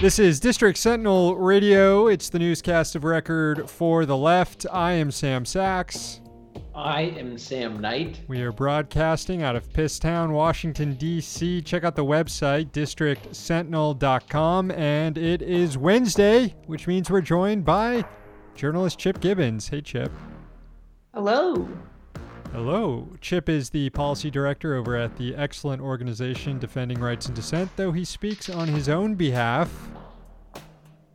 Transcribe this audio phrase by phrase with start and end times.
[0.00, 2.06] This is District Sentinel Radio.
[2.06, 4.64] It's the newscast of record for the left.
[4.72, 6.22] I am Sam Sachs.
[6.74, 8.22] I am Sam Knight.
[8.26, 11.60] We are broadcasting out of Pisstown, Washington, D.C.
[11.60, 14.70] Check out the website, districtsentinel.com.
[14.70, 18.02] And it is Wednesday, which means we're joined by
[18.54, 19.68] journalist Chip Gibbons.
[19.68, 20.10] Hey, Chip.
[21.12, 21.68] Hello.
[22.52, 23.08] Hello.
[23.20, 27.92] Chip is the policy director over at the excellent organization Defending Rights and Dissent, though
[27.92, 29.88] he speaks on his own behalf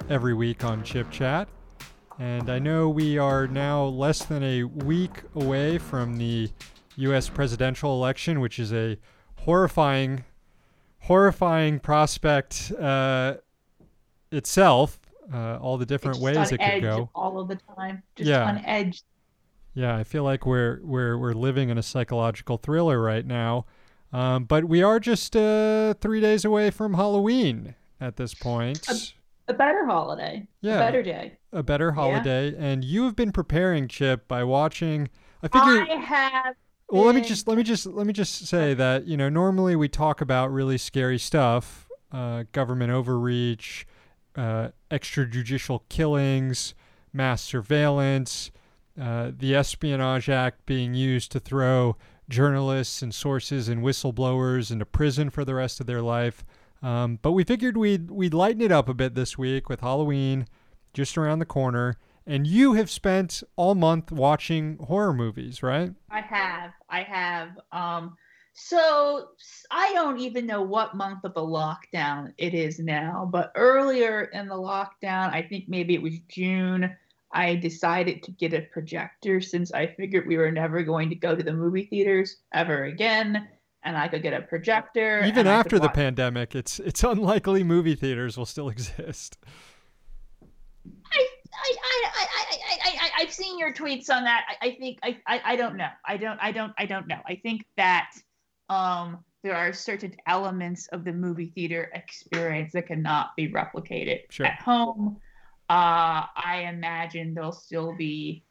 [0.10, 1.50] every week on Chip Chat.
[2.20, 6.50] And I know we are now less than a week away from the
[6.96, 7.28] U.S.
[7.28, 8.98] presidential election, which is a
[9.40, 10.24] horrifying,
[11.00, 13.36] horrifying prospect uh,
[14.32, 15.00] itself.
[15.34, 17.10] Uh, all the different ways it could go.
[17.16, 18.04] all of the time.
[18.16, 18.46] Just Yeah.
[18.46, 19.02] on edge.
[19.76, 23.66] Yeah, I feel like we're we're we're living in a psychological thriller right now.
[24.14, 28.88] Um, but we are just uh, three days away from Halloween at this point.
[29.50, 30.48] A better holiday.
[30.62, 30.78] Yeah.
[30.78, 31.38] A better day.
[31.52, 35.10] a better holiday, and you have been preparing, Chip, by watching.
[35.44, 35.86] I figure.
[35.92, 36.56] I have.
[36.90, 39.76] well, let me just let me just let me just say that you know normally
[39.76, 43.86] we talk about really scary stuff, uh, government overreach,
[44.38, 46.74] uh, extrajudicial killings,
[47.12, 48.50] mass surveillance,
[49.00, 51.98] uh, the Espionage Act being used to throw
[52.30, 56.44] journalists and sources and whistleblowers into prison for the rest of their life.
[56.82, 60.48] Um, but we figured we'd we'd lighten it up a bit this week with Halloween
[60.94, 61.98] just around the corner.
[62.28, 65.92] And you have spent all month watching horror movies, right?
[66.10, 66.72] I have.
[66.90, 67.50] I have.
[67.72, 68.18] Um.
[68.58, 69.28] So
[69.70, 74.48] I don't even know what month of the lockdown it is now, but earlier in
[74.48, 76.96] the lockdown, I think maybe it was June.
[77.34, 81.36] I decided to get a projector since I figured we were never going to go
[81.36, 83.48] to the movie theaters ever again,
[83.84, 85.24] and I could get a projector.
[85.26, 89.38] Even after the watch- pandemic, it's it's unlikely movie theaters will still exist.
[91.12, 94.44] I, I, I, I, I, I, I, I've seen your tweets on that.
[94.62, 95.88] I, I think I, I, I don't know.
[96.06, 97.20] I don't, I don't, I don't know.
[97.28, 98.12] I think that
[98.70, 104.46] um, there are certain elements of the movie theater experience that cannot be replicated Sure.
[104.48, 105.18] at home.
[105.70, 108.44] Uh, I imagine there'll still be,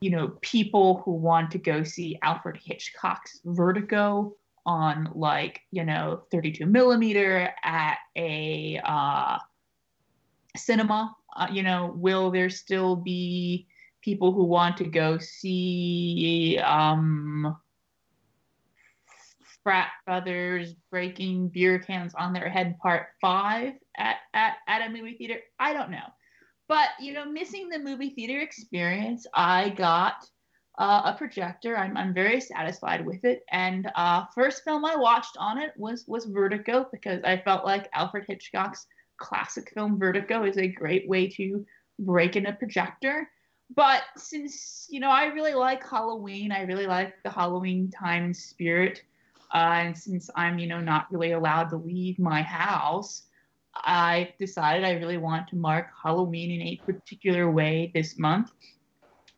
[0.00, 6.22] you know, people who want to go see Alfred Hitchcock's Vertigo on like, you know,
[6.30, 9.38] 32 millimeter at a uh,
[10.56, 11.14] cinema.
[11.34, 13.66] Uh, you know, will there still be
[14.02, 17.56] people who want to go see um,
[19.62, 25.16] frat brothers breaking beer cans on their head part five at, at, at a movie
[25.16, 25.40] theater?
[25.58, 26.04] I don't know.
[26.68, 30.26] But, you know, missing the movie theater experience, I got
[30.78, 31.76] uh, a projector.
[31.76, 33.44] I'm, I'm very satisfied with it.
[33.50, 37.88] And uh, first film I watched on it was was Vertigo because I felt like
[37.92, 38.86] Alfred Hitchcock's
[39.18, 41.64] classic film Vertigo is a great way to
[41.98, 43.30] break in a projector.
[43.74, 48.36] But since you know I really like Halloween, I really like the Halloween time and
[48.36, 49.02] spirit.
[49.52, 53.22] Uh, and since I'm you know not really allowed to leave my house,
[53.76, 58.52] I decided I really want to mark Halloween in a particular way this month.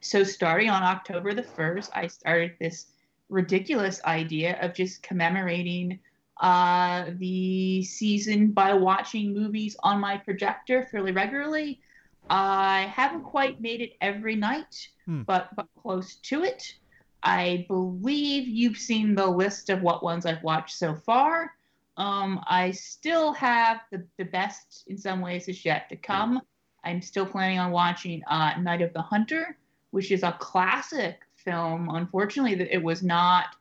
[0.01, 2.87] So starting on October the 1st, I started this
[3.29, 5.99] ridiculous idea of just commemorating
[6.41, 11.81] uh, the season by watching movies on my projector fairly regularly.
[12.29, 15.23] I haven't quite made it every night, Hmm.
[15.23, 16.75] but, but close to it.
[17.23, 21.53] I believe you've seen the list of what ones I've watched so far.
[21.97, 26.41] Um, I still have the, the best in some ways is yet to come.
[26.85, 29.57] I'm still planning on watching uh, Night of the Hunter,
[29.91, 31.89] which is a classic film.
[31.93, 33.57] Unfortunately, it was not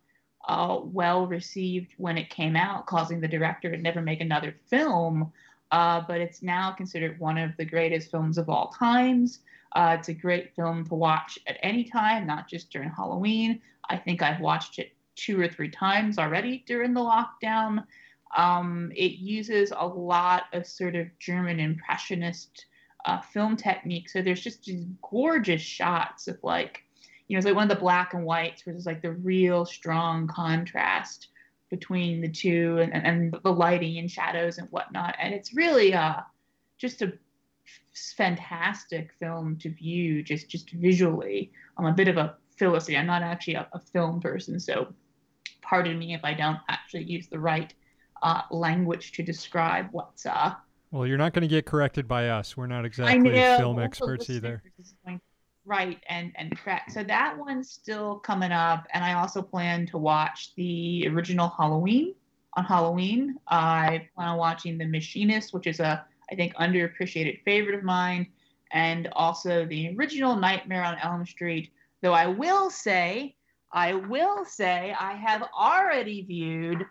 [0.47, 5.31] uh, well received when it came out, causing the director to never make another film.
[5.71, 9.39] Uh, but it's now considered one of the greatest films of all times.
[9.71, 13.59] Uh, it's a great film to watch at any time, not just during Halloween.
[13.89, 17.85] I think I've watched it two or three times already during the lockdown.
[18.35, 22.65] Um, it uses a lot of sort of German impressionist
[23.05, 24.09] uh, film technique.
[24.09, 26.83] So there's just these gorgeous shots of like,
[27.27, 29.65] you know, it's like one of the black and whites where there's like the real
[29.65, 31.29] strong contrast
[31.69, 35.15] between the two and, and, the lighting and shadows and whatnot.
[35.19, 36.21] And it's really uh,
[36.77, 37.13] just a
[38.15, 41.51] fantastic film to view just just visually.
[41.77, 42.97] I'm a bit of a philistine.
[42.97, 44.93] I'm not actually a, a film person, so
[45.61, 47.73] pardon me if I don't actually use the right
[48.25, 50.53] uh, language to describe what's uh,
[50.91, 52.57] Well, you're not going to get corrected by us.
[52.57, 54.61] We're not exactly know film experts either.
[54.65, 55.21] listeners is going-
[55.67, 56.91] Right, and and correct.
[56.91, 62.13] So that one's still coming up, and I also plan to watch the original Halloween
[62.53, 63.37] on Halloween.
[63.47, 68.27] I plan on watching The Machinist, which is a, I think, underappreciated favorite of mine,
[68.73, 71.71] and also the original Nightmare on Elm Street.
[72.01, 73.35] Though I will say,
[73.71, 76.85] I will say, I have already viewed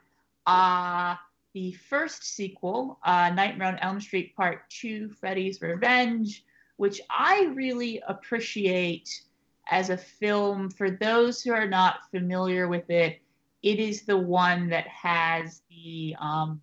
[0.48, 1.14] uh,
[1.54, 6.44] the first sequel, uh, Nightmare on Elm Street Part 2 Freddy's Revenge,
[6.76, 9.22] which I really appreciate
[9.70, 10.68] as a film.
[10.68, 13.20] For those who are not familiar with it,
[13.62, 16.60] it is the one that has the um,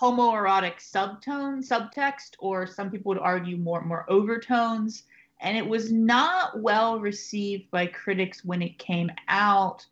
[0.00, 5.04] homoerotic subtone, subtext, or some people would argue more more overtones.
[5.40, 9.86] And it was not well received by critics when it came out,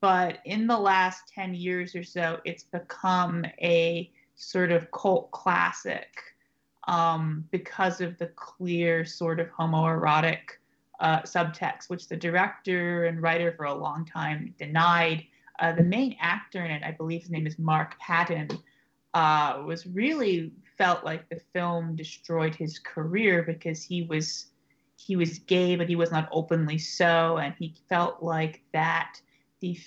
[0.00, 6.08] but in the last 10 years or so, it's become a sort of cult classic
[6.86, 10.40] um, because of the clear sort of homoerotic
[11.00, 15.24] uh, subtext, which the director and writer for a long time denied.
[15.58, 18.50] Uh, the main actor in it, I believe his name is Mark Patton,
[19.14, 24.46] uh, was really felt like the film destroyed his career because he was
[24.98, 29.20] he was gay, but he was not openly so, and he felt like that
[29.60, 29.78] the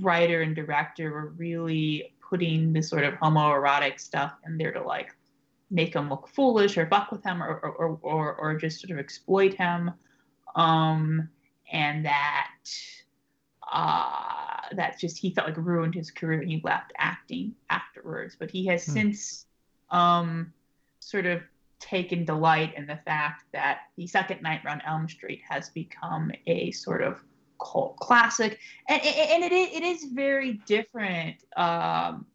[0.00, 5.14] writer and director were really putting this sort of homoerotic stuff in there to like
[5.70, 8.98] make him look foolish or fuck with him or or, or, or just sort of
[8.98, 9.90] exploit him
[10.56, 11.28] um,
[11.72, 12.50] and that
[13.70, 18.36] uh, that just he felt like ruined his career and he left acting afterwards.
[18.38, 18.92] But he has hmm.
[18.92, 19.46] since
[19.90, 20.52] um,
[21.00, 21.42] sort of
[21.80, 26.70] taken delight in the fact that the second night on Elm Street has become a
[26.72, 27.22] sort of
[27.60, 28.58] cult classic,
[28.88, 32.26] and, and it, it is very different um,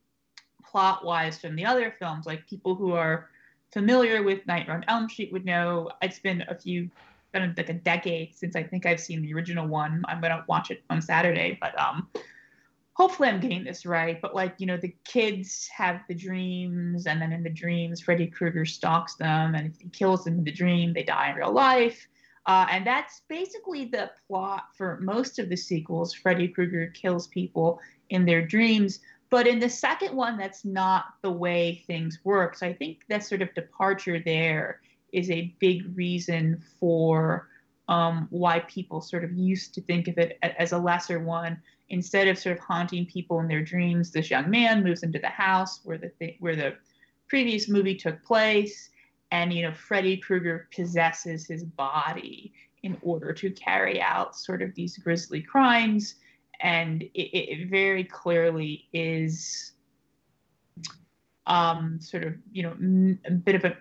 [0.64, 2.26] plot wise from the other films.
[2.26, 3.30] Like people who are
[3.72, 6.90] familiar with Nightmare on Elm Street would know it's been a few
[7.34, 10.04] been like a decade since I think I've seen the original one.
[10.08, 12.08] I'm gonna watch it on Saturday, but um,
[12.94, 14.22] hopefully I'm getting this right.
[14.22, 18.28] But like you know, the kids have the dreams, and then in the dreams, Freddy
[18.28, 21.52] Krueger stalks them, and if he kills them in the dream, they die in real
[21.52, 22.08] life.
[22.46, 26.14] Uh, and that's basically the plot for most of the sequels.
[26.14, 27.80] Freddy Krueger kills people
[28.10, 29.00] in their dreams.
[29.30, 32.56] But in the second one, that's not the way things work.
[32.56, 34.82] So I think that sort of departure there
[35.12, 37.48] is a big reason for
[37.88, 41.62] um, why people sort of used to think of it as a lesser one.
[41.90, 45.28] Instead of sort of haunting people in their dreams, this young man moves into the
[45.28, 46.76] house where the th- where the
[47.28, 48.90] previous movie took place,
[49.34, 52.54] and you know Freddy Krueger possesses his body
[52.84, 56.16] in order to carry out sort of these grisly crimes,
[56.62, 59.74] and it, it very clearly is
[61.48, 63.76] um, sort of you know a bit of a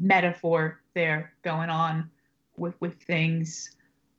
[0.00, 2.10] metaphor there going on
[2.56, 3.70] with with things.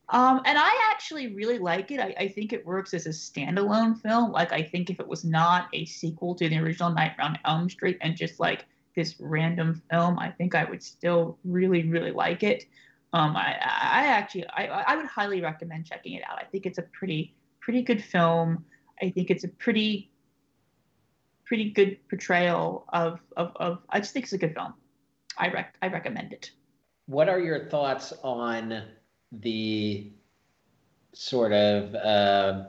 [0.10, 2.00] Um, and I actually really like it.
[2.00, 4.32] I, I, think it works as a standalone film.
[4.32, 7.68] Like I think if it was not a sequel to the original Night on Elm
[7.72, 8.66] Street and just like
[8.96, 12.66] this random film, I think I would still really really like it.
[13.14, 16.38] Um, I, I actually I, I would highly recommend checking it out.
[16.40, 18.66] I think it's a pretty pretty good film.
[19.02, 20.12] I think it's a pretty
[21.46, 24.74] pretty good portrayal of of, of I just think it's a good film.
[25.38, 26.52] I rec- I recommend it.
[27.08, 28.84] What are your thoughts on
[29.32, 30.12] the
[31.14, 32.64] sort of uh,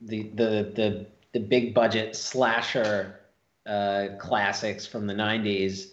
[0.00, 3.19] the the the the big budget slasher
[3.70, 5.92] uh, classics from the '90s?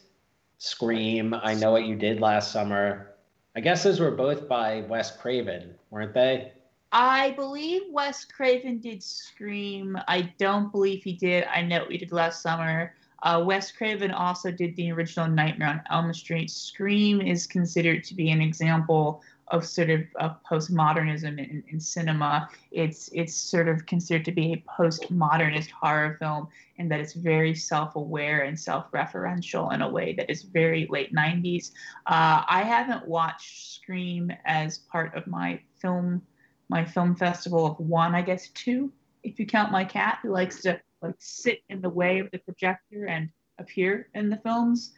[0.58, 3.14] Scream, I know what you did last summer.
[3.56, 6.52] I guess those were both by Wes Craven, weren't they?
[6.92, 9.98] I believe Wes Craven did Scream.
[10.08, 11.44] I don't believe he did.
[11.46, 12.94] I know what we did last summer.
[13.24, 16.50] Uh, Wes Craven also did the original Nightmare on Elm Street.
[16.50, 22.50] Scream is considered to be an example of sort of, of postmodernism in, in, cinema.
[22.72, 27.56] It's it's sort of considered to be a postmodernist horror film in that it's very
[27.56, 31.72] self-aware and self-referential in a way that is very late 90s.
[32.06, 36.22] Uh, I haven't watched Scream as part of my film
[36.70, 38.92] my film festival of one, I guess two,
[39.24, 42.40] if you count my cat who likes to like sit in the way of the
[42.40, 44.94] projector and appear in the films.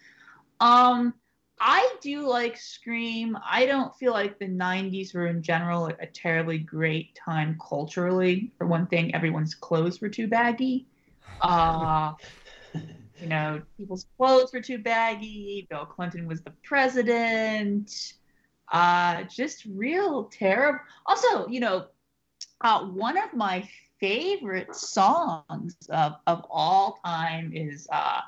[0.59, 1.13] Um,
[1.59, 3.37] I do like Scream.
[3.45, 8.51] I don't feel like the 90s were in general a terribly great time culturally.
[8.57, 10.87] For one thing, everyone's clothes were too baggy.
[11.41, 12.13] Uh,
[12.73, 15.65] you know, people's clothes were too baggy.
[15.69, 17.91] Bill Clinton was the president.
[18.71, 20.79] Uh, just real terrible.
[21.05, 21.85] Also, you know,
[22.61, 23.67] uh, one of my
[23.99, 28.21] favorite songs of, of all time is uh,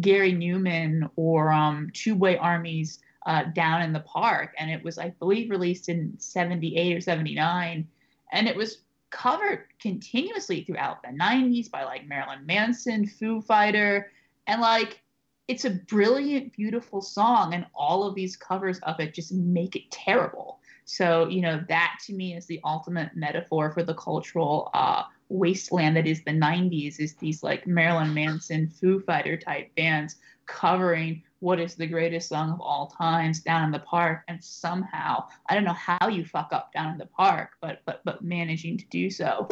[0.00, 4.54] Gary Numan or um, Tubeway Army's uh, Down in the Park.
[4.58, 7.86] And it was, I believe, released in 78 or 79.
[8.32, 8.78] And it was
[9.10, 14.12] covered continuously throughout the 90s by like Marilyn Manson, Foo Fighter.
[14.46, 15.00] And like,
[15.48, 19.88] it's a brilliant, beautiful song, and all of these covers of it just make it
[19.92, 20.58] terrible.
[20.86, 25.96] So, you know, that to me is the ultimate metaphor for the cultural uh, wasteland
[25.96, 30.16] that is the 90s, is these like Marilyn Manson, Foo Fighter type bands
[30.46, 34.22] covering what is the greatest song of all times down in the park.
[34.28, 38.02] And somehow i don't know how you fuck up down in the park but but
[38.04, 39.48] but managing to do so.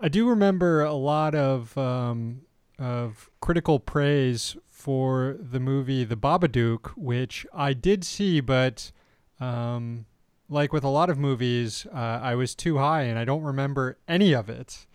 [0.00, 2.42] I do remember a lot of um,
[2.76, 8.90] of critical praise for the movie The Babadook, which I did see, but
[9.38, 10.06] um,
[10.52, 13.98] like with a lot of movies, uh, I was too high and I don't remember
[14.06, 14.86] any of it.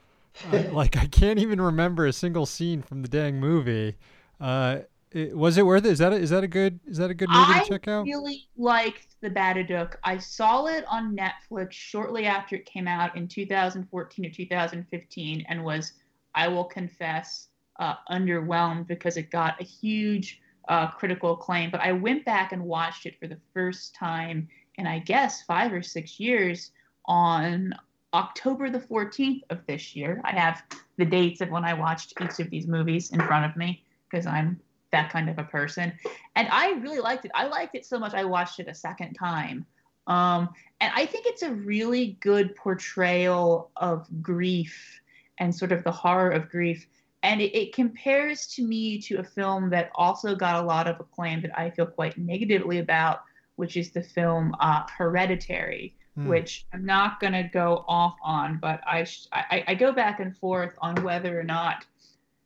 [0.52, 3.96] Uh, like I can't even remember a single scene from the dang movie.
[4.40, 4.80] Uh,
[5.12, 5.92] it, was it worth it?
[5.92, 7.88] Is that a, is that a good is that a good movie I to check
[7.88, 8.02] out?
[8.02, 9.96] I really liked The Babadook.
[10.04, 15.64] I saw it on Netflix shortly after it came out in 2014 or 2015, and
[15.64, 15.94] was
[16.36, 17.48] I will confess
[17.80, 21.72] uh, underwhelmed because it got a huge uh, critical acclaim.
[21.72, 25.74] But I went back and watched it for the first time in, I guess, five
[25.74, 26.72] or six years
[27.06, 27.74] on
[28.14, 30.22] October the 14th of this year.
[30.24, 30.64] I have
[30.98, 34.26] the dates of when I watched each of these movies in front of me because
[34.26, 34.60] I'm
[34.92, 35.92] that kind of a person.
[36.36, 37.32] And I really liked it.
[37.36, 39.66] I liked it so much I watched it a second time.
[40.08, 45.02] Um, and I think it's a really good portrayal of grief
[45.38, 46.88] and sort of the horror of grief
[47.24, 51.00] and it, it, compares to me to a film that also got a lot of
[51.00, 53.22] acclaim that I feel quite negatively about,
[53.58, 56.28] which is the film uh, Hereditary, mm.
[56.28, 60.20] which I'm not going to go off on, but I, sh- I, I go back
[60.20, 61.86] and forth on whether or not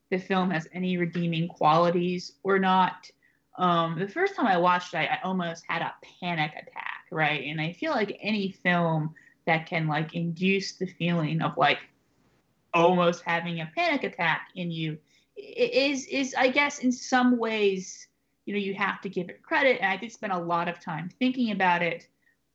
[0.09, 3.09] the film has any redeeming qualities or not.
[3.57, 7.43] Um, the first time I watched it, I, I almost had a panic attack, right?
[7.45, 9.13] And I feel like any film
[9.45, 11.79] that can like induce the feeling of like
[12.73, 14.97] almost having a panic attack in you
[15.35, 18.07] is is I guess in some ways
[18.45, 19.77] you know you have to give it credit.
[19.81, 22.07] And I did spend a lot of time thinking about it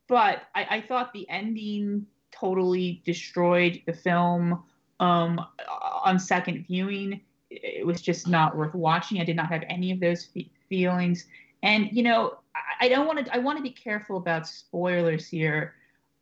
[0.08, 4.62] but I, I thought the ending totally destroyed the film
[5.00, 5.40] um,
[6.04, 7.20] on second viewing.
[7.50, 9.20] It was just not worth watching.
[9.20, 11.26] I did not have any of those fe- feelings.
[11.62, 15.28] And you know I, I don't want to I want to be careful about spoilers
[15.28, 15.74] here.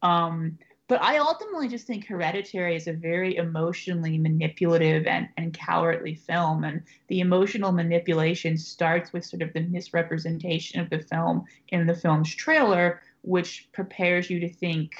[0.03, 6.15] Um, but I ultimately just think Hereditary is a very emotionally manipulative and, and cowardly
[6.15, 6.65] film.
[6.65, 11.95] And the emotional manipulation starts with sort of the misrepresentation of the film in the
[11.95, 14.93] film's trailer, which prepares you to think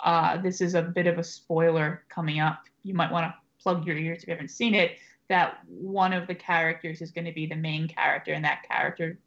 [0.00, 2.64] uh, this is a bit of a spoiler coming up.
[2.82, 4.98] You might want to plug your ears if you haven't seen it.
[5.28, 9.18] That one of the characters is going to be the main character, and that character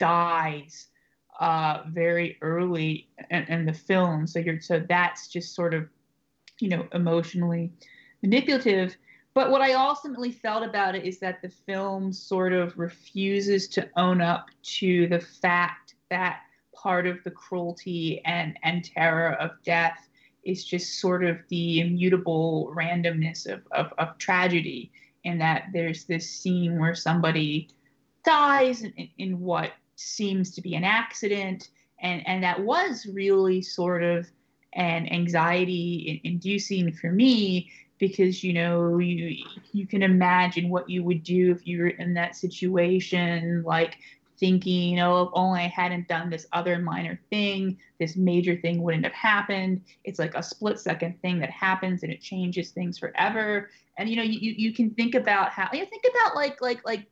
[0.00, 0.88] dies
[1.40, 4.26] uh, very early in, in, the film.
[4.26, 5.88] So you're so that's just sort of,
[6.60, 7.72] you know, emotionally
[8.22, 8.96] manipulative.
[9.34, 13.88] But what I ultimately felt about it is that the film sort of refuses to
[13.96, 14.48] own up
[14.78, 16.40] to the fact that
[16.74, 20.08] part of the cruelty and, and terror of death
[20.44, 24.90] is just sort of the immutable randomness of, of, of tragedy,
[25.24, 27.68] and that there's this scene where somebody
[28.24, 31.68] dies in, in what seems to be an accident.
[32.00, 34.26] And, and that was really sort of
[34.74, 41.22] an anxiety inducing for me because you know you you can imagine what you would
[41.22, 43.96] do if you were in that situation like
[44.40, 49.04] thinking oh if only i hadn't done this other minor thing this major thing wouldn't
[49.04, 53.70] have happened it's like a split second thing that happens and it changes things forever
[53.98, 56.84] and you know you, you can think about how you know, think about like like
[56.84, 57.06] like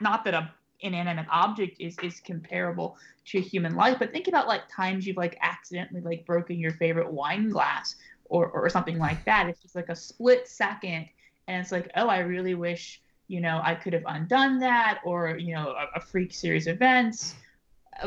[0.00, 3.98] not that a inanimate object is is comparable to human life.
[3.98, 8.48] But think about like times you've like accidentally like broken your favorite wine glass or
[8.48, 9.48] or something like that.
[9.48, 11.08] It's just like a split second
[11.48, 15.36] and it's like oh i really wish you know i could have undone that or
[15.38, 17.34] you know a, a freak series of events.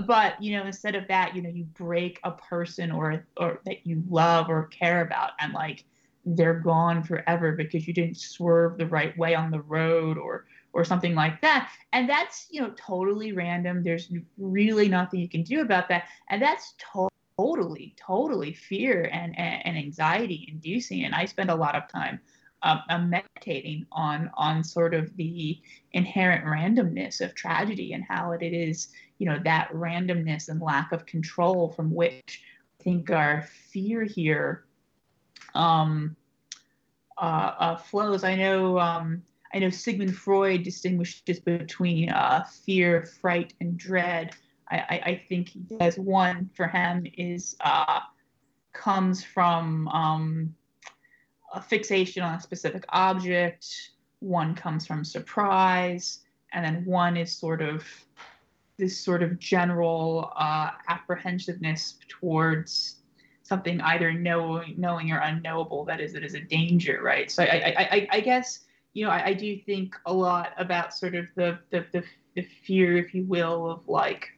[0.06, 3.86] But you know instead of that you know you break a person or or that
[3.88, 5.84] you love or care about and like
[6.26, 10.84] they're gone forever because you didn't swerve the right way on the road or or
[10.86, 11.72] something like that.
[11.94, 13.84] And that's, you know, totally random.
[13.84, 16.06] There's really nothing you can do about that.
[16.30, 21.06] And that's to- totally, totally fear and, and, and, anxiety inducing.
[21.06, 22.20] And I spend a lot of time
[22.64, 25.62] um, um, meditating on on sort of the
[25.94, 31.06] inherent randomness of tragedy and how it is, you know, that randomness and lack of
[31.06, 32.42] control from which
[32.80, 34.66] I think our fear here
[35.56, 36.18] um,
[37.18, 38.26] uh, uh, flows.
[38.26, 39.22] I know um,
[39.54, 44.36] I know Sigmund Freud distinguishes between uh, fear, fright, and dread.
[44.70, 48.02] I, I, I, think says one for him is uh,
[48.74, 50.56] comes from um,
[51.54, 53.92] a fixation on a specific object.
[54.20, 56.20] One comes from surprise,
[56.54, 57.84] and then one is sort of
[58.78, 62.98] this sort of general uh, apprehensiveness towards
[63.42, 67.32] something either knowing, knowing or unknowable that is it is a danger, right?
[67.32, 70.94] So I, I, I, I guess you know I, I, do think a lot about
[70.94, 72.04] sort of the, the the
[72.36, 74.30] the fear, if you will, of like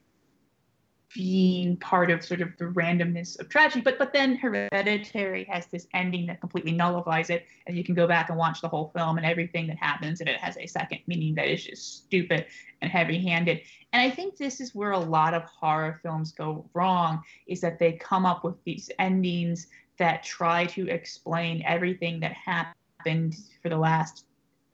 [1.14, 3.82] being part of sort of the randomness of tragedy.
[3.82, 8.06] But but then Hereditary has this ending that completely nullifies it, and you can go
[8.06, 11.00] back and watch the whole film and everything that happens, and it has a second
[11.06, 12.46] meaning that is just stupid
[12.80, 13.60] and heavy-handed.
[13.92, 17.78] And I think this is where a lot of horror films go wrong, is that
[17.78, 19.66] they come up with these endings
[19.98, 24.24] that try to explain everything that happened for the last,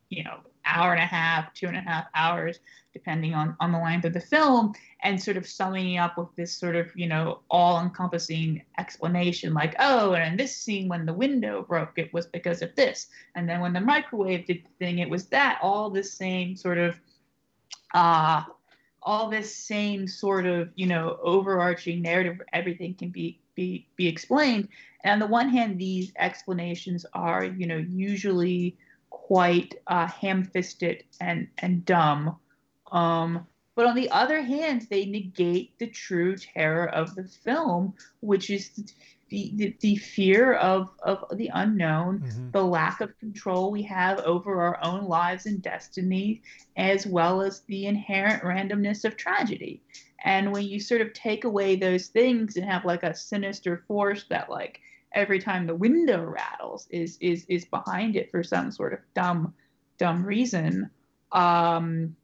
[0.08, 2.60] you know, hour and a half, two and a half hours,
[2.92, 6.52] depending on, on the length of the film, and sort of summing up with this
[6.52, 11.12] sort of, you know, all encompassing explanation like, oh, and in this scene when the
[11.12, 13.08] window broke, it was because of this.
[13.34, 15.58] And then when the microwave did the thing, it was that.
[15.62, 17.00] All the same sort of,
[17.94, 18.42] uh,
[19.02, 24.68] all this same sort of, you know, overarching narrative everything can be be be explained.
[25.04, 28.76] And on the one hand, these explanations are, you know, usually
[29.10, 32.36] quite uh, ham-fisted and and dumb.
[32.92, 38.50] Um, but on the other hand, they negate the true terror of the film, which
[38.50, 38.70] is
[39.28, 42.50] the, the, the fear of, of the unknown, mm-hmm.
[42.50, 46.42] the lack of control we have over our own lives and destiny,
[46.76, 49.80] as well as the inherent randomness of tragedy.
[50.24, 54.24] And when you sort of take away those things and have like a sinister force
[54.30, 54.80] that like
[55.12, 59.54] every time the window rattles is is is behind it for some sort of dumb
[59.98, 60.90] dumb reason
[61.32, 62.14] um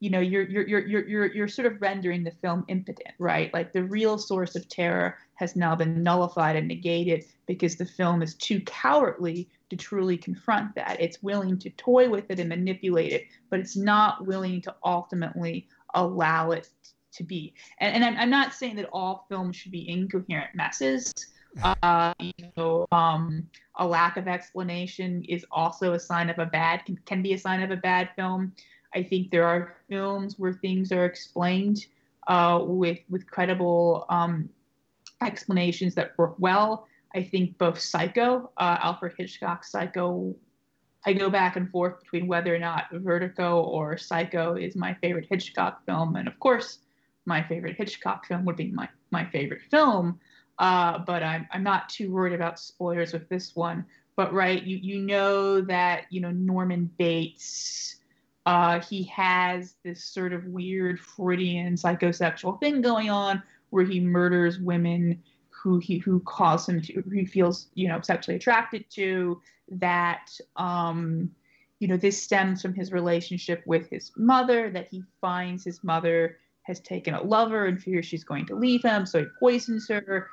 [0.00, 3.52] you know you're you're you're you're you're sort of rendering the film impotent right?
[3.52, 8.22] Like the real source of terror has now been nullified and negated because the film
[8.22, 11.00] is too cowardly to truly confront that.
[11.00, 15.68] It's willing to toy with it and manipulate it but it's not willing to ultimately
[15.94, 16.68] allow it
[17.12, 17.52] to be.
[17.78, 21.12] And, and I'm, I'm not saying that all films should be incoherent messes
[21.62, 26.84] uh, you know, um, a lack of explanation is also a sign of a bad
[26.84, 28.52] can, can be a sign of a bad film.
[28.94, 31.86] I think there are films where things are explained
[32.28, 34.48] uh, with with credible um,
[35.22, 36.86] explanations that work well.
[37.14, 40.34] I think both Psycho, uh, Alfred Hitchcock's Psycho,
[41.04, 45.26] I go back and forth between whether or not Vertigo or Psycho is my favorite
[45.28, 46.78] Hitchcock film, and of course,
[47.26, 50.20] my favorite Hitchcock film would be my my favorite film.
[50.60, 53.86] Uh, but I'm, I'm not too worried about spoilers with this one.
[54.14, 57.96] But right, you you know that you know Norman Bates,
[58.44, 64.58] uh, he has this sort of weird Freudian psychosexual thing going on where he murders
[64.58, 69.40] women who he who cause him to who he feels you know sexually attracted to.
[69.70, 71.30] That um,
[71.78, 74.68] you know this stems from his relationship with his mother.
[74.68, 78.82] That he finds his mother has taken a lover and fears she's going to leave
[78.82, 80.28] him, so he poisons her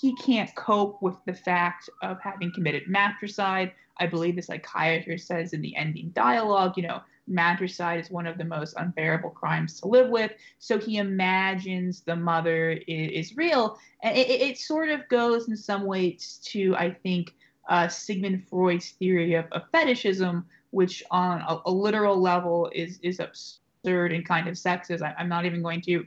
[0.00, 3.72] he can't cope with the fact of having committed matricide.
[3.98, 8.38] I believe the psychiatrist says in the ending dialogue, you know, matricide is one of
[8.38, 10.32] the most unbearable crimes to live with.
[10.58, 13.78] So he imagines the mother is, is real.
[14.02, 17.34] And it, it, sort of goes in some ways to, I think,
[17.68, 23.20] uh, Sigmund Freud's theory of, of fetishism, which on a, a, literal level is, is
[23.20, 25.02] absurd and kind of sexist.
[25.02, 26.06] I, I'm not even going to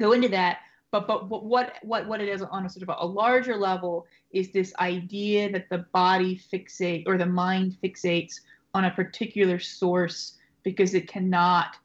[0.00, 0.58] go into that
[0.92, 4.52] but but what what what it is on a sort of a larger level is
[4.52, 8.40] this idea that the body fixate or the mind fixates
[8.74, 11.76] on a particular source because it cannot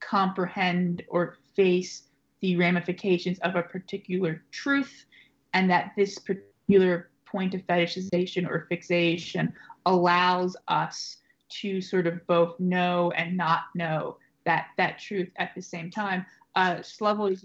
[0.00, 2.04] comprehend or face
[2.40, 5.06] the ramifications of a particular truth
[5.54, 9.52] and that this particular point of fetishization or fixation
[9.86, 11.18] allows us
[11.48, 16.24] to sort of both know and not know that that truth at the same time.
[16.56, 17.42] Uh, Slavoj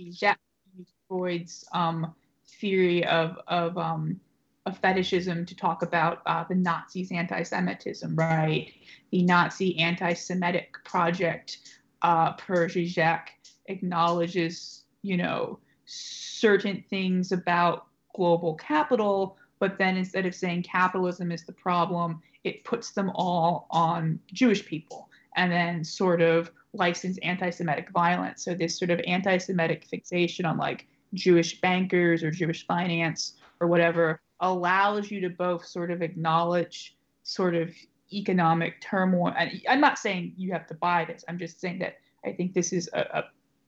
[1.16, 2.14] Freud's um,
[2.60, 4.20] theory of of um,
[4.66, 8.72] of fetishism to talk about uh, the Nazis' anti-Semitism, right?
[9.12, 11.60] The Nazi anti-Semitic project
[12.02, 13.28] uh, per Zizek
[13.68, 21.44] acknowledges, you know, certain things about global capital, but then instead of saying capitalism is
[21.44, 27.92] the problem, it puts them all on Jewish people and then sort of license anti-Semitic
[27.92, 28.44] violence.
[28.44, 34.22] So this sort of anti-Semitic fixation on like Jewish bankers or Jewish finance or whatever
[34.40, 37.74] allows you to both sort of acknowledge sort of
[38.14, 39.34] economic turmoil.
[39.38, 41.24] And I'm not saying you have to buy this.
[41.28, 43.24] I'm just saying that I think this is a, a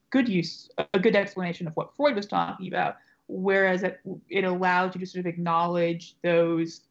[0.09, 2.97] good use, a good explanation of what Freud was talking about.
[3.27, 6.81] Whereas it, it allows you to sort of acknowledge those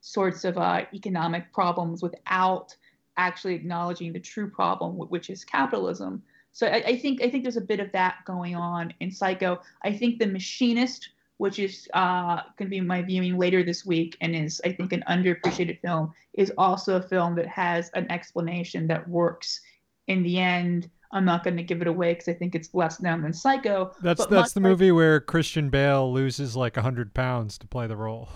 [0.00, 2.76] sorts of uh, economic problems without
[3.16, 6.22] actually acknowledging the true problem, which is capitalism.
[6.56, 9.60] So I, I think I think there's a bit of that going on in Psycho.
[9.84, 14.16] I think The Machinist, which is uh, going to be my viewing later this week
[14.22, 18.86] and is I think an underappreciated film, is also a film that has an explanation
[18.86, 19.60] that works
[20.06, 20.88] in the end.
[21.12, 23.92] I'm not going to give it away because I think it's less known than Psycho.
[24.00, 28.30] That's that's the movie where Christian Bale loses like hundred pounds to play the role.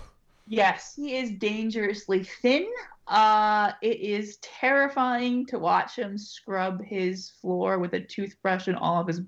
[0.45, 2.67] Yes, he is dangerously thin.
[3.07, 9.01] Uh, it is terrifying to watch him scrub his floor with a toothbrush and all
[9.01, 9.19] of his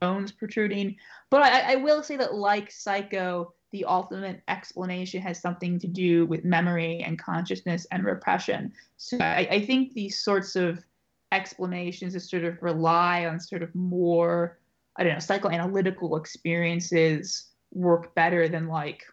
[0.00, 0.96] bones protruding.
[1.30, 6.26] But I, I will say that, like Psycho, the ultimate explanation has something to do
[6.26, 8.72] with memory and consciousness and repression.
[8.96, 10.84] So I, I think these sorts of
[11.32, 14.58] explanations that sort of rely on sort of more,
[14.96, 19.04] I don't know, psychoanalytical experiences work better than like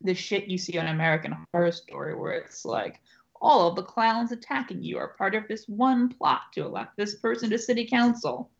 [0.00, 3.00] the shit you see on American Horror Story, where it's like
[3.44, 7.16] all of the clowns attacking you are part of this one plot to elect this
[7.16, 8.50] person to city council.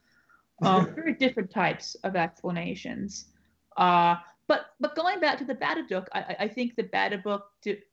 [0.62, 3.28] Um, very different types of explanations.
[3.78, 4.16] Uh,
[4.46, 7.40] but but going back to the Babadook, I, I think the Babadook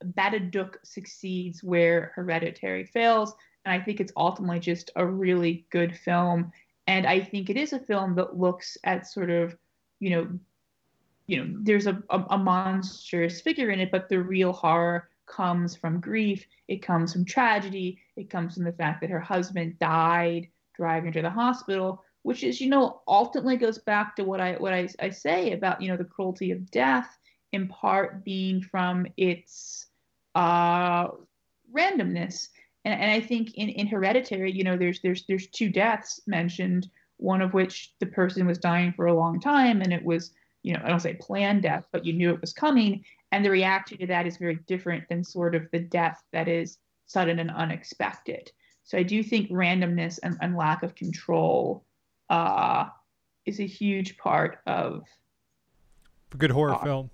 [0.03, 6.51] Babadook succeeds where Hereditary fails, and I think it's ultimately just a really good film.
[6.87, 9.55] And I think it is a film that looks at sort of,
[9.99, 10.27] you know,
[11.27, 15.75] you know, there's a, a, a monstrous figure in it, but the real horror comes
[15.75, 16.45] from grief.
[16.67, 17.99] It comes from tragedy.
[18.15, 22.43] It comes from the fact that her husband died driving her to the hospital, which
[22.43, 25.89] is, you know, ultimately goes back to what I what I, I say about, you
[25.89, 27.17] know, the cruelty of death,
[27.51, 29.87] in part being from its
[30.35, 31.07] uh,
[31.73, 32.49] randomness.
[32.83, 36.89] And, and I think in, in Hereditary, you know, there's there's there's two deaths mentioned,
[37.17, 40.31] one of which the person was dying for a long time, and it was
[40.63, 43.03] you know, I don't say planned death, but you knew it was coming.
[43.31, 46.77] And the reaction to that is very different than sort of the death that is
[47.05, 48.51] sudden and unexpected.
[48.83, 51.85] So I do think randomness and, and lack of control
[52.29, 52.85] uh,
[53.45, 55.03] is a huge part of
[56.33, 57.09] a good horror uh, film.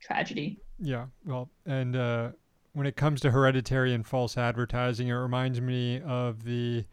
[0.00, 0.58] Tragedy.
[0.78, 2.30] Yeah, well, and uh,
[2.72, 6.84] when it comes to hereditary and false advertising, it reminds me of the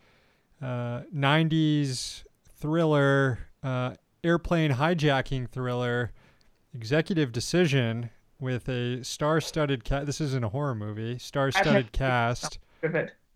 [0.61, 3.93] '90s uh, thriller uh,
[4.23, 6.11] airplane hijacking thriller,
[6.73, 8.09] Executive Decision,
[8.43, 10.05] with a star-studded cast.
[10.05, 11.17] This isn't a horror movie.
[11.17, 12.59] Star-studded cast.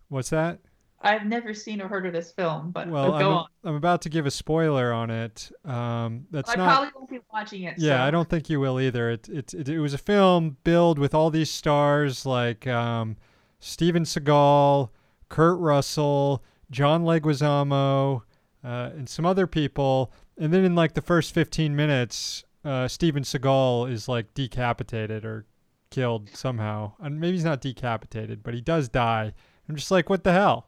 [0.10, 0.60] What's that?
[1.00, 3.46] I've never seen or heard of this film, but well, go I'm, on.
[3.64, 5.52] I'm about to give a spoiler on it.
[5.64, 6.68] Um, that's I not.
[6.68, 7.76] probably won't be watching it.
[7.78, 8.04] Yeah, so.
[8.04, 9.12] I don't think you will either.
[9.12, 13.16] It it, it, it was a film billed with all these stars like um,
[13.60, 14.90] Steven Seagal,
[15.30, 18.24] Kurt Russell, John Leguizamo,
[18.64, 23.24] uh, and some other people and then in like the first 15 minutes, uh, Steven
[23.24, 25.46] Seagal is like decapitated or
[25.90, 26.94] killed somehow.
[27.00, 29.34] And maybe he's not decapitated, but he does die.
[29.70, 30.68] I'm just like, what the hell?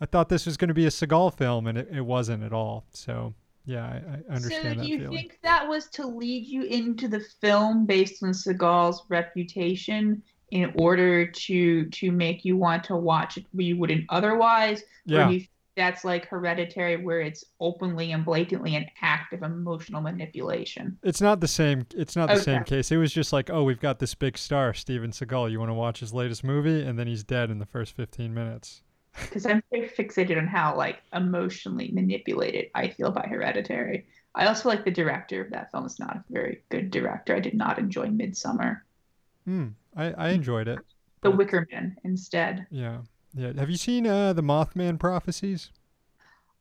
[0.00, 2.52] I thought this was going to be a Seagal film, and it, it wasn't at
[2.52, 2.86] all.
[2.90, 3.34] So
[3.66, 4.78] yeah, I, I understand.
[4.78, 5.16] So do you feeling.
[5.16, 11.26] think that was to lead you into the film based on Seagal's reputation in order
[11.26, 14.82] to to make you want to watch it where you wouldn't otherwise?
[15.04, 15.26] Yeah.
[15.26, 20.00] Or do you that's like hereditary where it's openly and blatantly an act of emotional
[20.00, 20.98] manipulation.
[21.02, 22.42] It's not the same it's not the Okay.
[22.42, 22.90] same case.
[22.90, 25.50] It was just like, oh, we've got this big star, Steven Seagal.
[25.50, 26.82] You want to watch his latest movie?
[26.84, 28.82] And then he's dead in the first 15 minutes.
[29.20, 34.06] Because I'm very fixated on how like emotionally manipulated I feel by hereditary.
[34.36, 37.34] I also like the director of that film is not a very good director.
[37.34, 38.82] I did not enjoy Midsommar.
[39.44, 39.68] Hmm.
[39.96, 40.78] I, I enjoyed it.
[41.22, 42.66] The Wicker Man instead.
[42.70, 42.98] Yeah.
[43.34, 43.52] Yeah.
[43.56, 45.70] Have you seen uh, the Mothman prophecies?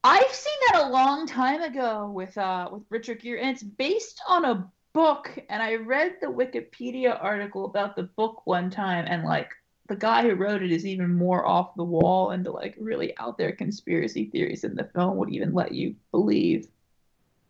[0.03, 4.21] I've seen that a long time ago with uh with Richard Gere, and it's based
[4.27, 5.37] on a book.
[5.49, 9.51] And I read the Wikipedia article about the book one time, and like
[9.87, 13.37] the guy who wrote it is even more off the wall into like really out
[13.37, 16.67] there conspiracy theories than the film would even let you believe.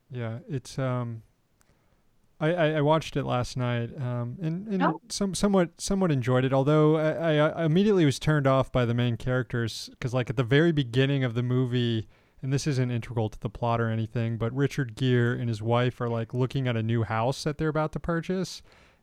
[0.09, 1.21] Yeah, it's um,
[2.39, 5.01] I, I, I watched it last night um, and, and Oh.
[5.09, 6.53] some somewhat somewhat enjoyed it.
[6.53, 10.37] Although I, I, I immediately was turned off by the main characters because like at
[10.37, 12.07] the very beginning of the movie,
[12.41, 15.99] and this isn't integral to the plot or anything, but Richard Gere and his wife
[15.99, 18.61] are like looking at a new house that they're about to purchase.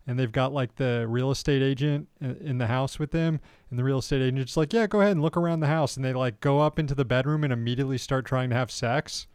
[0.09, 3.83] And they've got like the real estate agent in the house with them, and the
[3.83, 6.41] real estate agent's like, "Yeah, go ahead and look around the house." And they like
[6.41, 9.27] go up into the bedroom and immediately start trying to have sex.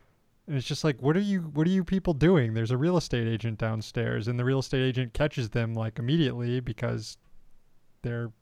[0.52, 2.54] And it's just like, what are you what are you people doing?
[2.56, 6.60] There's a real estate agent downstairs and the real estate agent catches them like immediately
[6.60, 7.18] because
[8.02, 8.34] they're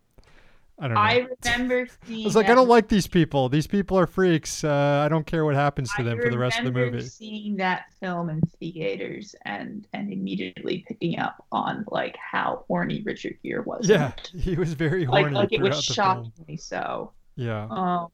[0.80, 1.02] I don't know.
[1.02, 2.26] I remember seeing.
[2.26, 3.48] I was like, I don't like these people.
[3.48, 4.64] These people are freaks.
[4.64, 7.02] Uh, I don't care what happens to I them for the rest of the movie.
[7.02, 13.38] Seeing that film in theaters and and immediately picking up on like how horny Richard
[13.44, 13.88] Gere was.
[13.88, 17.12] Yeah, he was very like horny like it throughout was shockingly so.
[17.36, 17.68] Yeah.
[17.70, 18.08] Um,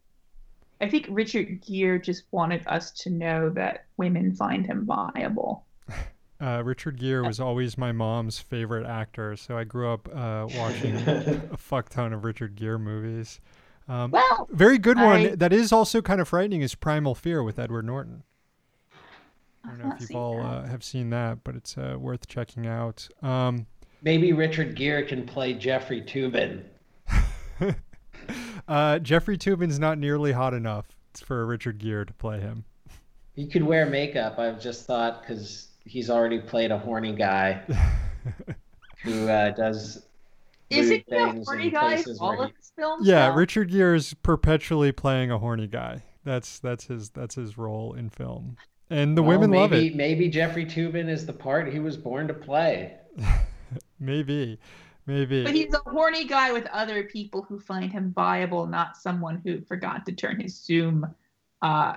[0.82, 5.66] I think Richard Gere just wanted us to know that women find him viable.
[6.42, 10.94] Uh, Richard Gere was always my mom's favorite actor, so I grew up uh, watching
[11.08, 13.40] a fuck ton of Richard Gere movies.
[13.88, 17.42] Um, Well, very good one I- that is also kind of frightening is Primal Fear
[17.42, 18.24] with Edward Norton.
[19.64, 22.28] I don't I've know if you've all uh, have seen that, but it's uh, worth
[22.28, 23.08] checking out.
[23.24, 23.66] Um,
[24.02, 26.64] Maybe Richard Gere can play Jeffrey Toobin.
[28.67, 32.65] uh, Jeffrey Toobin's not nearly hot enough for Richard Gere to play him.
[33.36, 34.39] He could wear makeup.
[34.39, 37.62] I've just thought because he's already played a horny guy
[39.04, 40.04] who uh, does
[40.69, 43.08] is lewd it the horny guy in all he- of his films?
[43.08, 43.36] Yeah, now?
[43.36, 46.04] Richard Gere is perpetually playing a horny guy.
[46.23, 48.58] That's that's his that's his role in film,
[48.89, 49.95] and the Well, women love it.
[49.95, 52.95] Maybe Jeffrey Toobin is the part he was born to play.
[53.99, 54.60] Maybe,
[55.06, 55.44] maybe.
[55.44, 59.62] But he's a horny guy with other people who find him viable, not someone who
[59.62, 61.06] forgot to turn his Zoom
[61.62, 61.96] uh,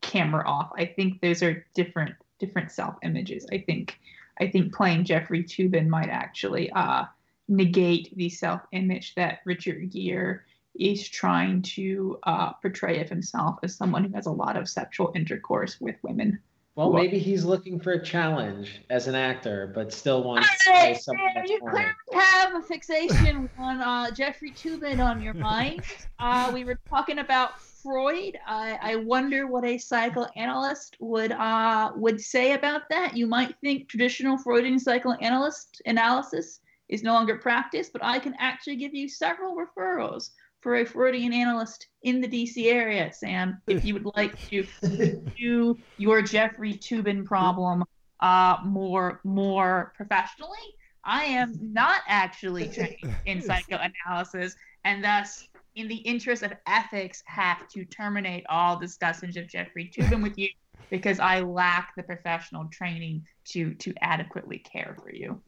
[0.00, 0.70] camera off.
[0.76, 3.46] I think those are different different self images.
[3.52, 3.98] I think
[4.40, 7.04] I think playing Jeffrey Toobin might actually uh,
[7.48, 10.40] negate the self image that Richard Gere
[10.74, 15.12] is trying to uh, portray of himself as someone who has a lot of sexual
[15.14, 16.40] intercourse with women.
[16.76, 20.72] Well, Well- maybe he's looking for a challenge as an actor, but still wants to
[20.72, 25.34] Hey, play someone that's you clearly have a fixation on uh, Jeffrey Toobin on your
[25.34, 25.82] mind.
[26.18, 28.38] Uh, we were talking about Freud.
[28.46, 33.16] I, I wonder what a psychoanalyst would uh, would say about that.
[33.16, 38.76] You might think traditional Freudian psychoanalyst analysis is no longer practiced, but I can actually
[38.76, 40.30] give you several referrals
[40.64, 44.66] for a Freudian analyst in the DC area, Sam, if you would like to
[45.36, 47.84] do your Jeffrey Toobin problem
[48.20, 50.66] uh, more more professionally.
[51.04, 57.68] I am not actually trained in psychoanalysis, and thus, in the interest of ethics, have
[57.68, 60.48] to terminate all discussions of Jeffrey Toobin with you
[60.88, 65.42] because I lack the professional training to to adequately care for you.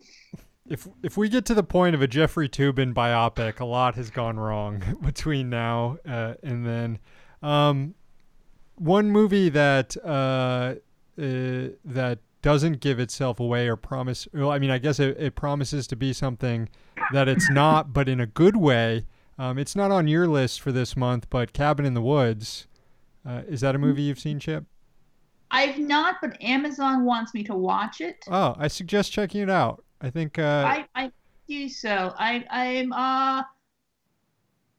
[0.69, 4.11] If if we get to the point of a Jeffrey Toobin biopic, a lot has
[4.11, 6.99] gone wrong between now uh, and then.
[7.43, 7.95] Um,
[8.77, 10.75] one movie that uh,
[11.19, 14.29] uh, that doesn't give itself away or promise.
[14.33, 16.69] Well, I mean, I guess it, it promises to be something
[17.13, 19.07] that it's not, but in a good way.
[19.39, 22.67] Um, it's not on your list for this month, but Cabin in the Woods.
[23.27, 24.65] Uh, is that a movie you've seen, Chip?
[25.51, 28.25] I've not, but Amazon wants me to watch it.
[28.29, 29.85] Oh, I suggest checking it out.
[30.01, 30.39] I think.
[30.39, 31.13] Uh, I, I
[31.49, 32.15] do so.
[32.19, 33.43] I I'm uh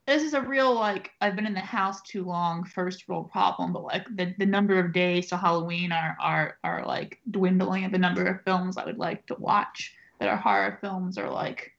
[0.05, 3.73] this is a real like I've been in the house too long first world problem,
[3.73, 7.93] but like the, the number of days to Halloween are are are like dwindling and
[7.93, 11.73] the number of films I would like to watch that are horror films are like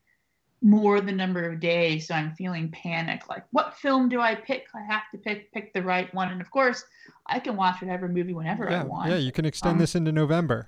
[0.61, 3.29] more the number of days, so I'm feeling panic.
[3.29, 4.67] Like, what film do I pick?
[4.75, 6.83] I have to pick pick the right one, and of course,
[7.25, 9.09] I can watch whatever movie whenever I want.
[9.09, 10.67] yeah, you can extend Um, this into November.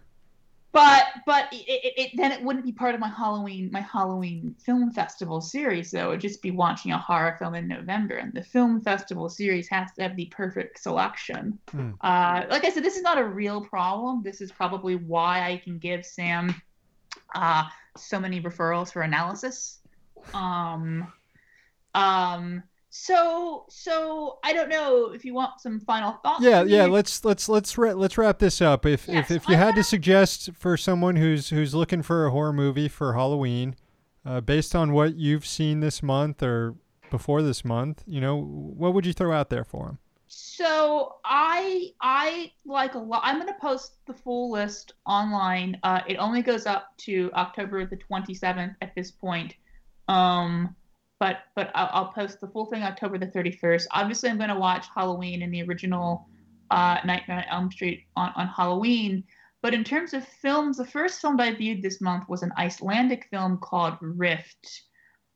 [0.73, 4.55] But but it, it, it then it wouldn't be part of my Halloween my Halloween
[4.57, 6.10] film festival series though.
[6.10, 9.91] It'd just be watching a horror film in November, and the film festival series has
[9.93, 11.60] to have the perfect selection.
[11.71, 11.91] Hmm.
[11.99, 14.23] Uh, like I said, this is not a real problem.
[14.23, 16.55] This is probably why I can give Sam
[17.36, 17.63] uh,
[17.97, 19.79] so many referrals for analysis.
[20.34, 21.12] Um,
[21.93, 22.63] um.
[22.93, 26.43] So so I don't know if you want some final thoughts.
[26.43, 26.86] Yeah, yeah.
[26.86, 28.86] Let's let's let's ra- let's wrap this up.
[28.86, 32.01] If Yes, if if you I had to have- suggest for someone who's who's looking
[32.01, 33.75] for a horror movie for Halloween,
[34.25, 36.75] uh, based on what you've seen this month or
[37.10, 39.97] before this month, you know, what would you throw out there for them?
[40.27, 43.21] So I I like a lot.
[43.23, 45.80] I'm gonna post the full list online.
[45.84, 49.56] Uh, it only goes up to October the 27th at this point.
[50.10, 50.75] Um,
[51.21, 53.86] but but I'll, I'll post the full thing October the 31st.
[53.91, 56.27] Obviously, I'm gonna watch Halloween and the original
[56.71, 59.23] uh, Nightmare on Elm Street on on Halloween.
[59.62, 63.27] But in terms of films, the first film I viewed this month was an Icelandic
[63.29, 64.81] film called Rift,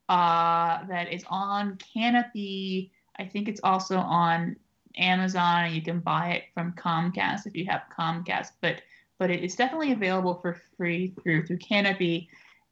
[0.09, 2.89] uh, that is on Kanopy.
[3.19, 4.55] I think it's also on
[4.97, 5.71] Amazon.
[5.71, 8.81] You can buy it from Comcast if you have Comcast, but
[9.19, 12.27] but it is definitely available for free through through Kanopy,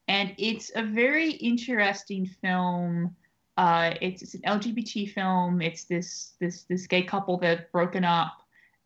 [0.08, 3.16] and it's a very interesting film.
[3.58, 5.62] Uh, it's, it's an LGBT film.
[5.62, 8.38] It's this this this gay couple that's broken up,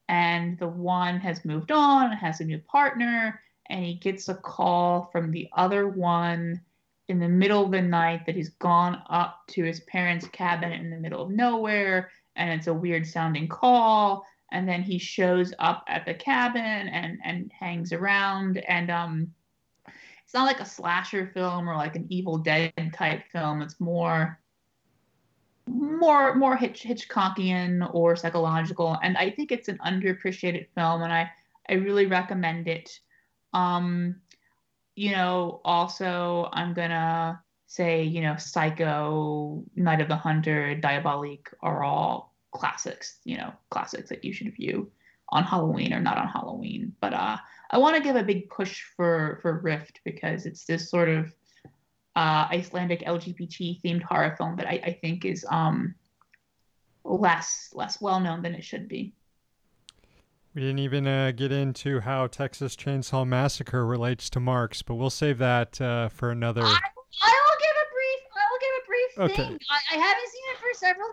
[0.09, 5.09] and the one has moved on, has a new partner, and he gets a call
[5.11, 6.61] from the other one
[7.07, 10.89] in the middle of the night that he's gone up to his parents' cabin in
[10.89, 15.83] the middle of nowhere and it's a weird sounding call and then he shows up
[15.87, 19.33] at the cabin and and hangs around and um
[20.27, 24.37] it's not like a slasher film or like an evil dead type film it's more
[25.67, 31.29] more more Hitch, Hitchcockian or psychological, and I think it's an underappreciated film, and I
[31.69, 32.99] I really recommend it.
[33.53, 34.15] Um,
[34.95, 41.83] you know, also I'm gonna say you know Psycho, Night of the Hunter, Diabolique are
[41.83, 43.19] all classics.
[43.25, 44.91] You know, classics that you should view
[45.29, 46.93] on Halloween or not on Halloween.
[47.01, 47.37] But uh,
[47.71, 51.33] I want to give a big push for for Rift because it's this sort of
[52.15, 55.93] uh, Icelandic LGBT themed horror film that I, I think is um,
[57.03, 59.13] less less well known than it should be.
[60.53, 65.11] We didn't even uh, get into how Texas Chainsaw Massacre relates to Marx, but we'll
[65.11, 66.63] save that uh, for another.
[66.63, 68.21] I, I will give a brief.
[68.33, 69.49] I will give a brief okay.
[69.49, 69.59] thing.
[69.69, 71.09] I, I haven't seen it for several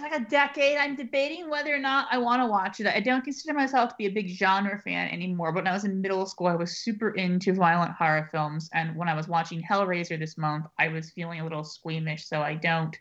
[0.00, 0.78] like a decade.
[0.78, 2.86] I'm debating whether or not I want to watch it.
[2.86, 5.84] I don't consider myself to be a big genre fan anymore, but when I was
[5.84, 8.70] in middle school, I was super into violent horror films.
[8.72, 12.26] And when I was watching Hellraiser this month, I was feeling a little squeamish.
[12.26, 12.96] So I don't,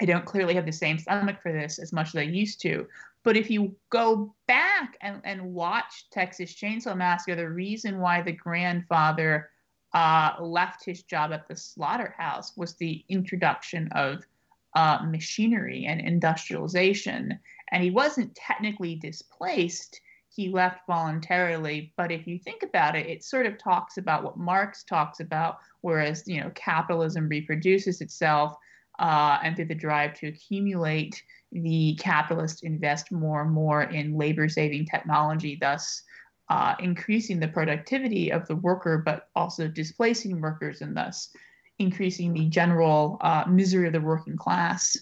[0.00, 2.86] I don't clearly have the same stomach for this as much as I used to.
[3.22, 8.32] But if you go back and, and watch Texas Chainsaw Massacre, the reason why the
[8.32, 9.50] grandfather
[9.94, 14.24] uh, left his job at the slaughterhouse was the introduction of
[14.74, 17.38] uh, machinery and industrialization.
[17.70, 21.92] And he wasn't technically displaced, he left voluntarily.
[21.96, 25.58] But if you think about it, it sort of talks about what Marx talks about,
[25.80, 28.56] whereas, you know, capitalism reproduces itself.
[28.98, 34.48] Uh, and through the drive to accumulate, the capitalists invest more and more in labor
[34.48, 36.02] saving technology, thus
[36.48, 41.30] uh, increasing the productivity of the worker, but also displacing workers and thus
[41.78, 44.96] increasing the general uh, misery of the working class.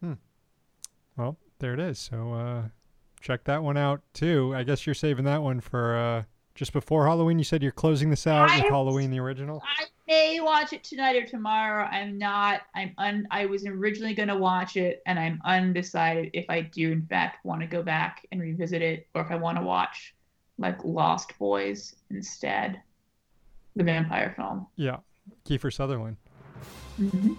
[0.00, 0.14] Hmm.
[1.16, 1.98] Well, there it is.
[1.98, 2.62] So uh,
[3.20, 4.52] check that one out too.
[4.54, 6.22] I guess you're saving that one for uh,
[6.54, 7.38] just before Halloween.
[7.38, 9.62] You said you're closing this out I, with Halloween the original.
[9.78, 11.84] I may watch it tonight or tomorrow.
[11.84, 12.62] I'm not.
[12.74, 13.28] I'm un.
[13.30, 17.44] I was originally going to watch it, and I'm undecided if I do in fact
[17.44, 20.14] want to go back and revisit it, or if I want to watch
[20.58, 22.80] like Lost Boys instead
[23.76, 24.66] the vampire film.
[24.76, 24.96] Yeah,
[25.48, 26.16] Kiefer Sutherland.
[27.00, 27.34] Mm-hmm.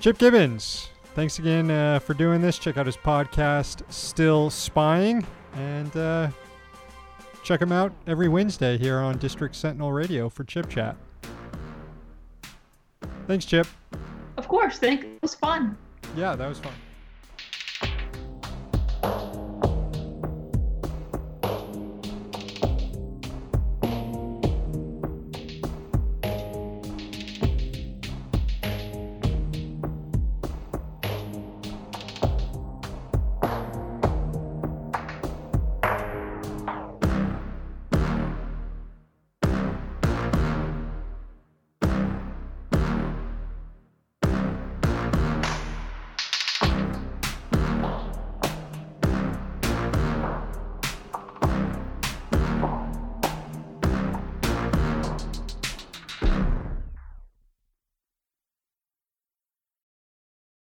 [0.00, 2.58] Chip Gibbons, thanks again uh, for doing this.
[2.58, 6.28] Check out his podcast, Still Spying, and uh,
[7.42, 10.96] check him out every Wednesday here on District Sentinel Radio for Chip Chat.
[13.26, 13.66] Thanks, Chip.
[14.36, 14.78] Of course.
[14.78, 15.04] Thank.
[15.04, 15.76] It was fun.
[16.16, 16.72] Yeah, that was fun.